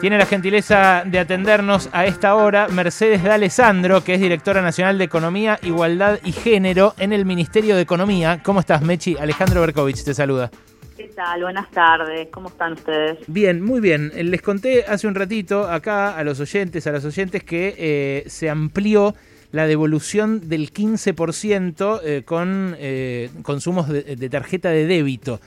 [0.00, 4.98] Tiene la gentileza de atendernos a esta hora Mercedes de Alessandro, que es directora nacional
[4.98, 8.42] de Economía, Igualdad y Género en el Ministerio de Economía.
[8.42, 9.16] ¿Cómo estás, Mechi?
[9.18, 10.50] Alejandro Berkovich te saluda.
[10.98, 11.42] ¿Qué tal?
[11.42, 12.28] Buenas tardes.
[12.30, 13.20] ¿Cómo están ustedes?
[13.26, 14.12] Bien, muy bien.
[14.14, 18.50] Les conté hace un ratito acá a los oyentes, a las oyentes, que eh, se
[18.50, 19.14] amplió
[19.50, 25.40] la devolución del 15% eh, con eh, consumos de, de, tarjeta de débito.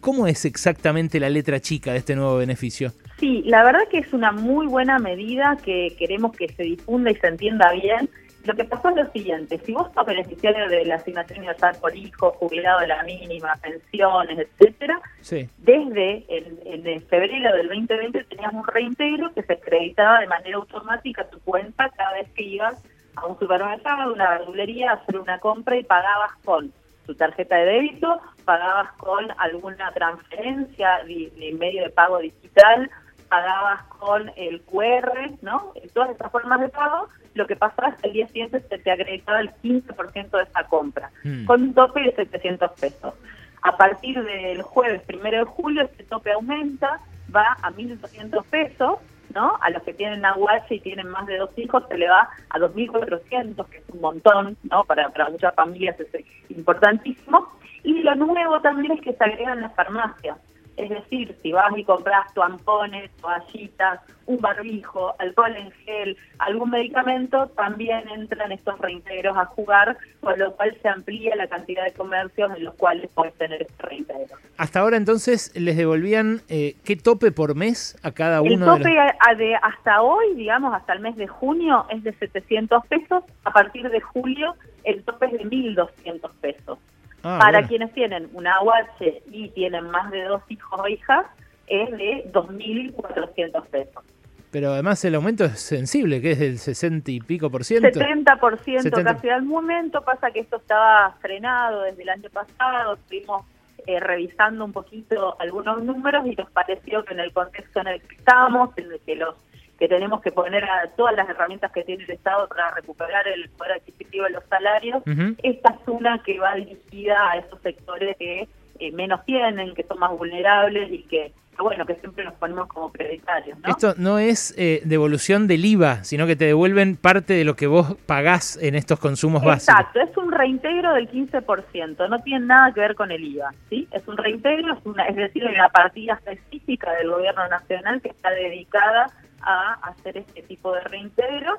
[0.00, 2.92] ¿Cómo es exactamente la letra chica de este nuevo beneficio?
[3.18, 7.16] Sí, la verdad que es una muy buena medida que queremos que se difunda y
[7.16, 8.08] se entienda bien.
[8.44, 11.94] Lo que pasó es lo siguiente, si vos sos beneficiario de la asignación universal por
[11.94, 15.48] hijo, jubilado de la mínima, pensiones, etcétera, Sí.
[15.58, 21.22] desde el, el febrero del 2020 tenías un reintegro que se acreditaba de manera automática
[21.22, 22.82] a tu cuenta cada vez que ibas
[23.16, 26.72] a un supermercado, a una verdulería, a hacer una compra y pagabas con
[27.04, 32.88] tu tarjeta de débito, pagabas con alguna transferencia de, de medio de pago digital,
[33.28, 35.72] pagabas con el QR, ¿no?
[35.82, 38.78] En todas estas formas de pago, lo que pasaba es que el día siguiente se
[38.78, 41.44] te acreditaba el 15% de esa compra, Mm.
[41.46, 43.14] con un tope de 700 pesos.
[43.62, 47.00] A partir del jueves primero de julio, este tope aumenta,
[47.34, 48.98] va a 1.200 pesos,
[49.34, 49.58] ¿no?
[49.60, 52.58] A los que tienen aguache y tienen más de dos hijos se le va a
[52.58, 54.84] 2.400, que es un montón, ¿no?
[54.84, 57.48] Para, para muchas familias es importantísimo.
[57.84, 60.38] Y lo nuevo también es que se agregan las farmacias.
[60.78, 67.48] Es decir, si vas y compras tampones, toallitas, un barbijo, alcohol en gel, algún medicamento,
[67.48, 72.52] también entran estos reintegros a jugar, con lo cual se amplía la cantidad de comercios
[72.56, 74.36] en los cuales puedes tener este reintegro.
[74.56, 78.90] Hasta ahora entonces les devolvían eh, qué tope por mes a cada El uno tope
[78.90, 79.38] de los...
[79.38, 83.24] de hasta hoy, digamos, hasta el mes de junio, es de 700 pesos.
[83.42, 86.78] A partir de julio, el tope es de 1.200 pesos.
[87.22, 87.68] Ah, Para bueno.
[87.68, 91.26] quienes tienen una UH y tienen más de dos hijos o hijas,
[91.66, 94.04] es de 2.400 pesos.
[94.50, 97.88] Pero además el aumento es sensible, que es del 60 y pico por ciento.
[97.88, 99.04] 70% 70.
[99.04, 103.44] casi al momento, pasa que esto estaba frenado desde el año pasado, estuvimos
[103.86, 108.00] eh, revisando un poquito algunos números y nos pareció que en el contexto en el
[108.02, 109.34] que estamos, en el que los
[109.78, 113.48] que tenemos que poner a todas las herramientas que tiene el Estado para recuperar el
[113.50, 115.02] poder adquisitivo de los salarios,
[115.42, 118.48] esta es una que va dirigida a esos sectores que
[118.80, 122.66] eh, menos tienen, que son más vulnerables y que, que, bueno, que siempre nos ponemos
[122.66, 123.70] como prioritarios, ¿no?
[123.70, 127.68] Esto no es eh, devolución del IVA, sino que te devuelven parte de lo que
[127.68, 129.76] vos pagás en estos consumos básicos.
[129.78, 133.86] Exacto, es un reintegro del 15%, no tiene nada que ver con el IVA, ¿sí?
[133.92, 138.30] Es un reintegro, es, una, es decir, una partida específica del gobierno nacional que está
[138.30, 139.12] dedicada
[139.42, 141.58] a hacer este tipo de reintegros.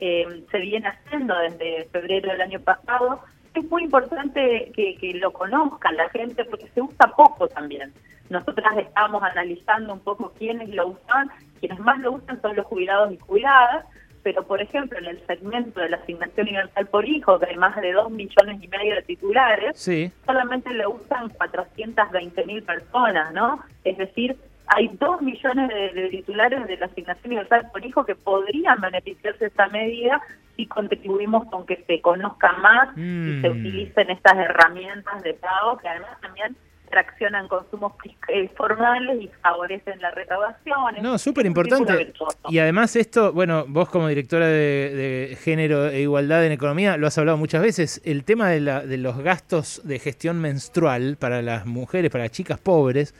[0.00, 3.20] Eh, se viene haciendo desde febrero del año pasado.
[3.54, 7.92] Es muy importante que, que lo conozcan la gente porque se usa poco también.
[8.30, 13.12] Nosotras estamos analizando un poco quiénes lo usan, quienes más lo usan son los jubilados
[13.12, 13.84] y jubiladas,
[14.22, 17.74] pero por ejemplo en el segmento de la asignación universal por hijo, que hay más
[17.80, 23.60] de 2 millones y medio de titulares, Sí, solamente lo usan 420 mil personas, ¿no?
[23.82, 24.36] Es decir,
[24.76, 29.40] hay 2 millones de, de titulares de la asignación universal por hijo que podrían beneficiarse
[29.40, 30.20] de esta medida
[30.56, 33.58] si contribuimos con que se conozca más y se Mm.
[33.60, 36.56] utilicen estas herramientas de pago que además también
[36.90, 37.92] traccionan consumos
[38.28, 40.96] eh, formales y favorecen la recaudación.
[41.02, 42.12] no, súper importante.
[42.48, 47.06] Y además esto, bueno, vos como directora de, de género e igualdad en economía lo
[47.06, 51.42] has hablado muchas veces, el tema de, la, de los gastos de gestión menstrual para
[51.42, 53.14] las mujeres, para las chicas pobres,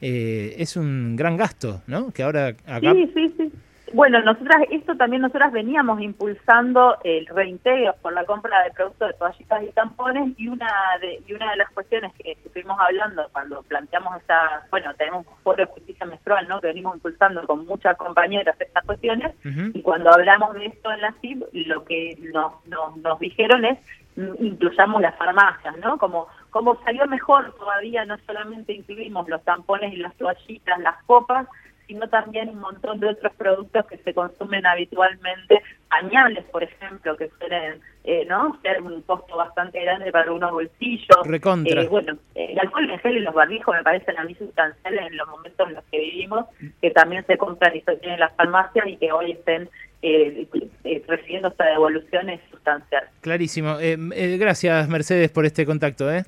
[0.00, 2.10] eh, es un gran gasto, ¿no?
[2.12, 2.92] Que ahora acá...
[2.92, 3.52] Sí, sí, sí.
[3.92, 9.14] Bueno, nosotras, esto también nosotras veníamos impulsando el reintegro por la compra de productos de
[9.14, 10.68] toallitas y tampones y una
[11.00, 15.36] de, y una de las cuestiones que estuvimos hablando cuando planteamos esta, bueno, tenemos un
[15.44, 16.60] foro de justicia menstrual, ¿no?
[16.60, 19.32] Que venimos impulsando con muchas compañeras estas cuestiones
[19.72, 23.78] y cuando hablamos de esto en la CIP, lo que nos, nos, nos dijeron es
[24.16, 25.98] incluyamos las farmacias, ¿no?
[25.98, 31.46] Como, como salió mejor todavía, no solamente incluimos los tampones y las toallitas, las copas,
[31.86, 37.30] sino también un montón de otros productos que se consumen habitualmente, pañales, por ejemplo, que
[37.38, 41.16] suelen eh, no ser un costo bastante grande para unos bolsillos.
[41.24, 41.82] Recontra.
[41.82, 45.16] Eh, bueno, el alcohol en gel y los barbijos me parecen a mí sustanciales en
[45.16, 46.46] los momentos en los que vivimos,
[46.80, 49.68] que también se compran y se tienen en las farmacias y que hoy estén
[50.02, 50.46] eh,
[50.84, 53.04] eh, recibiendo esta devolución es sustancial.
[53.20, 53.78] Clarísimo.
[53.80, 56.24] Eh, eh, gracias, Mercedes, por este contacto, ¿eh?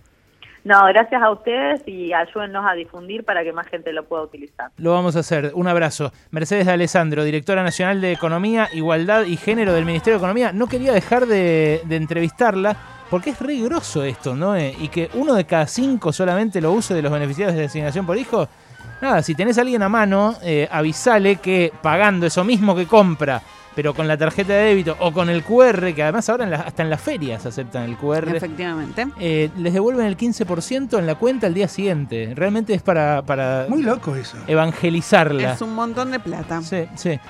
[0.64, 4.70] No, gracias a ustedes y ayúdennos a difundir para que más gente lo pueda utilizar.
[4.76, 5.52] Lo vamos a hacer.
[5.54, 6.12] Un abrazo.
[6.30, 10.52] Mercedes de Alessandro, directora nacional de Economía, Igualdad y Género del Ministerio de Economía.
[10.52, 12.76] No quería dejar de, de entrevistarla
[13.08, 14.56] porque es re grosso esto, ¿no?
[14.56, 18.04] Eh, y que uno de cada cinco solamente lo use de los beneficiarios de asignación
[18.04, 18.48] por hijo
[19.00, 23.40] nada, si tenés a alguien a mano, eh, avisale que pagando eso mismo que compra,
[23.74, 26.56] pero con la tarjeta de débito o con el QR, que además ahora en la-
[26.62, 29.06] hasta en las ferias aceptan el QR, Efectivamente.
[29.20, 32.32] eh, les devuelven el 15% en la cuenta al día siguiente.
[32.34, 34.36] Realmente es para, para Muy loco eso.
[34.48, 35.52] evangelizarla.
[35.52, 36.60] Es un montón de plata.
[36.62, 37.20] Sí, sí.